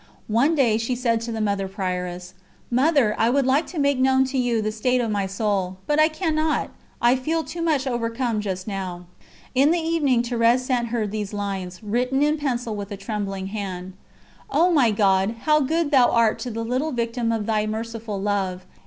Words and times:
One 0.33 0.55
day 0.55 0.79
she 0.79 0.95
said 0.95 1.21
to 1.21 1.31
the 1.31 1.39
Mother 1.41 1.67
Prioress: 1.67 2.33
"Mother, 2.71 3.13
I 3.19 3.29
would 3.29 3.45
like 3.45 3.67
to 3.67 3.77
make 3.77 3.99
known 3.99 4.25
to 4.33 4.37
you 4.39 4.59
the 4.59 4.71
state 4.71 4.99
of 4.99 5.11
my 5.11 5.27
soul; 5.27 5.77
but 5.85 5.99
I 5.99 6.07
cannot, 6.07 6.71
I 6.99 7.15
feel 7.15 7.43
too 7.43 7.61
much 7.61 7.85
overcome 7.85 8.41
just 8.41 8.67
now." 8.67 9.05
In 9.53 9.69
the 9.69 9.77
evening 9.77 10.23
Thérèse 10.23 10.61
sent 10.61 10.87
her 10.87 11.05
these 11.05 11.33
lines, 11.33 11.83
written 11.83 12.23
in 12.23 12.37
pencil 12.39 12.75
with 12.75 12.91
a 12.91 12.97
trembling 12.97 13.45
hand: 13.53 13.93
"O 14.49 14.71
my 14.71 14.89
God! 14.89 15.35
how 15.41 15.59
good 15.59 15.91
Thou 15.91 16.09
art 16.09 16.39
to 16.39 16.49
the 16.49 16.63
little 16.65 16.91
Victim 16.91 17.31
of 17.31 17.45
Thy 17.45 17.67
Merciful 17.67 18.19
Love! 18.19 18.65